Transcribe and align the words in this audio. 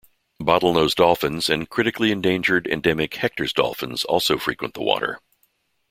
Bottlenose 0.41 0.95
dolphins 0.95 1.47
and 1.47 1.69
critically 1.69 2.11
endangered, 2.11 2.65
endemic 2.65 3.13
Hector's 3.13 3.53
dolphins 3.53 4.03
also 4.03 4.39
frequent 4.39 4.73
the 4.73 4.81
water. 4.81 5.19